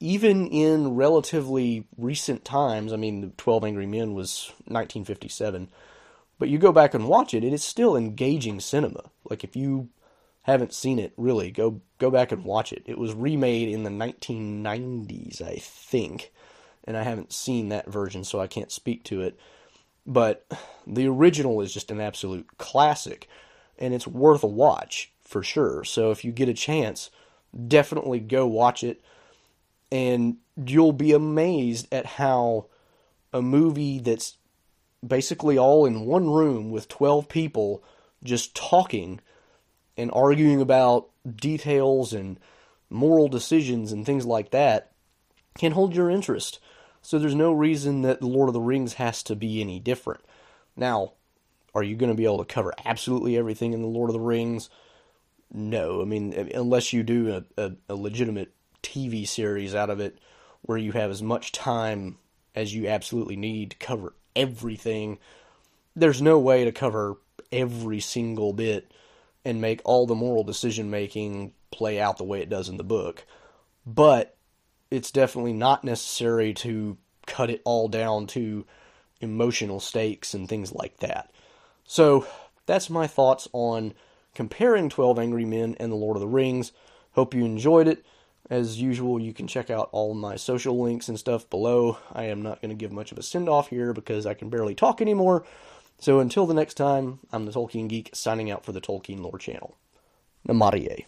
even 0.00 0.48
in 0.48 0.96
relatively 0.96 1.86
recent 1.96 2.44
times, 2.44 2.92
I 2.92 2.96
mean, 2.96 3.32
12 3.36 3.64
Angry 3.64 3.86
Men 3.86 4.14
was 4.14 4.52
1957, 4.66 5.70
but 6.38 6.48
you 6.48 6.58
go 6.58 6.72
back 6.72 6.94
and 6.94 7.08
watch 7.08 7.34
it, 7.34 7.44
it 7.44 7.52
is 7.52 7.64
still 7.64 7.96
engaging 7.96 8.60
cinema. 8.60 9.10
Like, 9.28 9.44
if 9.44 9.56
you 9.56 9.88
haven't 10.42 10.72
seen 10.72 10.98
it 10.98 11.12
really, 11.16 11.50
go 11.50 11.80
go 11.98 12.10
back 12.10 12.32
and 12.32 12.44
watch 12.44 12.72
it. 12.72 12.82
It 12.86 12.96
was 12.96 13.12
remade 13.12 13.68
in 13.68 13.82
the 13.82 13.90
1990s, 13.90 15.42
I 15.42 15.56
think, 15.56 16.32
and 16.84 16.96
I 16.96 17.02
haven't 17.02 17.32
seen 17.32 17.68
that 17.68 17.90
version, 17.90 18.24
so 18.24 18.40
I 18.40 18.46
can't 18.46 18.72
speak 18.72 19.04
to 19.04 19.20
it. 19.20 19.38
But 20.06 20.46
the 20.86 21.06
original 21.06 21.60
is 21.60 21.74
just 21.74 21.90
an 21.90 22.00
absolute 22.00 22.56
classic, 22.56 23.28
and 23.78 23.92
it's 23.92 24.06
worth 24.06 24.42
a 24.42 24.48
watch 24.48 25.12
for 25.22 25.42
sure. 25.42 25.84
So 25.84 26.12
if 26.12 26.24
you 26.24 26.32
get 26.32 26.48
a 26.48 26.54
chance, 26.54 27.10
definitely 27.66 28.20
go 28.20 28.46
watch 28.46 28.82
it, 28.82 29.02
and 29.92 30.38
you'll 30.56 30.92
be 30.92 31.12
amazed 31.12 31.88
at 31.92 32.06
how 32.06 32.66
a 33.34 33.42
movie 33.42 33.98
that's 33.98 34.37
basically 35.06 35.58
all 35.58 35.86
in 35.86 36.06
one 36.06 36.28
room 36.28 36.70
with 36.70 36.88
12 36.88 37.28
people 37.28 37.82
just 38.22 38.54
talking 38.54 39.20
and 39.96 40.10
arguing 40.12 40.60
about 40.60 41.08
details 41.36 42.12
and 42.12 42.38
moral 42.90 43.28
decisions 43.28 43.92
and 43.92 44.04
things 44.04 44.24
like 44.24 44.50
that 44.50 44.92
can 45.58 45.72
hold 45.72 45.94
your 45.94 46.10
interest. 46.10 46.58
So 47.02 47.18
there's 47.18 47.34
no 47.34 47.52
reason 47.52 48.02
that 48.02 48.20
The 48.20 48.26
Lord 48.26 48.48
of 48.48 48.54
the 48.54 48.60
Rings 48.60 48.94
has 48.94 49.22
to 49.24 49.36
be 49.36 49.60
any 49.60 49.78
different. 49.78 50.20
Now, 50.76 51.12
are 51.74 51.82
you 51.82 51.96
going 51.96 52.10
to 52.10 52.16
be 52.16 52.24
able 52.24 52.38
to 52.38 52.44
cover 52.44 52.72
absolutely 52.84 53.36
everything 53.36 53.72
in 53.72 53.82
The 53.82 53.88
Lord 53.88 54.10
of 54.10 54.14
the 54.14 54.20
Rings? 54.20 54.70
No. 55.52 56.00
I 56.00 56.04
mean, 56.04 56.32
unless 56.54 56.92
you 56.92 57.02
do 57.02 57.44
a, 57.56 57.62
a, 57.62 57.72
a 57.88 57.94
legitimate 57.94 58.52
TV 58.82 59.26
series 59.26 59.74
out 59.74 59.90
of 59.90 60.00
it 60.00 60.18
where 60.62 60.78
you 60.78 60.92
have 60.92 61.10
as 61.10 61.22
much 61.22 61.52
time 61.52 62.18
as 62.54 62.74
you 62.74 62.88
absolutely 62.88 63.36
need 63.36 63.70
to 63.70 63.76
cover 63.76 64.14
everything, 64.38 65.18
there's 65.94 66.22
no 66.22 66.38
way 66.38 66.64
to 66.64 66.72
cover 66.72 67.16
every 67.52 68.00
single 68.00 68.52
bit 68.52 68.90
and 69.44 69.60
make 69.60 69.80
all 69.84 70.06
the 70.06 70.14
moral 70.14 70.44
decision 70.44 70.90
making 70.90 71.52
play 71.70 72.00
out 72.00 72.16
the 72.16 72.24
way 72.24 72.40
it 72.40 72.48
does 72.48 72.68
in 72.68 72.76
the 72.76 72.84
book. 72.84 73.24
But 73.86 74.36
it's 74.90 75.10
definitely 75.10 75.52
not 75.52 75.84
necessary 75.84 76.54
to 76.54 76.96
cut 77.26 77.50
it 77.50 77.62
all 77.64 77.88
down 77.88 78.26
to 78.28 78.64
emotional 79.20 79.80
stakes 79.80 80.34
and 80.34 80.48
things 80.48 80.72
like 80.72 80.98
that. 80.98 81.30
So 81.84 82.26
that's 82.66 82.88
my 82.90 83.06
thoughts 83.06 83.48
on 83.52 83.94
comparing 84.34 84.88
12 84.88 85.18
Angry 85.18 85.44
Men 85.44 85.76
and 85.80 85.90
The 85.90 85.96
Lord 85.96 86.16
of 86.16 86.20
the 86.20 86.28
Rings. 86.28 86.72
Hope 87.12 87.34
you 87.34 87.44
enjoyed 87.44 87.88
it. 87.88 88.04
As 88.50 88.80
usual, 88.80 89.20
you 89.20 89.34
can 89.34 89.46
check 89.46 89.68
out 89.68 89.90
all 89.92 90.14
my 90.14 90.36
social 90.36 90.80
links 90.80 91.08
and 91.08 91.18
stuff 91.18 91.48
below. 91.50 91.98
I 92.12 92.24
am 92.24 92.42
not 92.42 92.62
going 92.62 92.70
to 92.70 92.74
give 92.74 92.92
much 92.92 93.12
of 93.12 93.18
a 93.18 93.22
send 93.22 93.48
off 93.48 93.68
here 93.68 93.92
because 93.92 94.24
I 94.24 94.34
can 94.34 94.48
barely 94.48 94.74
talk 94.74 95.02
anymore. 95.02 95.44
So 95.98 96.20
until 96.20 96.46
the 96.46 96.54
next 96.54 96.74
time, 96.74 97.18
I'm 97.30 97.44
the 97.44 97.52
Tolkien 97.52 97.88
Geek 97.88 98.10
signing 98.14 98.50
out 98.50 98.64
for 98.64 98.72
the 98.72 98.80
Tolkien 98.80 99.20
Lore 99.20 99.38
channel. 99.38 99.76
Namarie. 100.48 101.04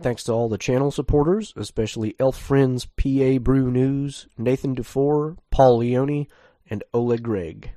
Thanks 0.00 0.24
to 0.24 0.32
all 0.32 0.48
the 0.48 0.58
channel 0.58 0.90
supporters, 0.90 1.52
especially 1.56 2.14
Elf 2.18 2.38
Friends, 2.38 2.86
PA 2.86 3.38
Brew 3.38 3.70
News, 3.70 4.26
Nathan 4.38 4.74
Dufour, 4.74 5.36
Paul 5.50 5.78
Leone, 5.78 6.26
and 6.70 6.84
Oleg 6.94 7.22
Gregg. 7.22 7.72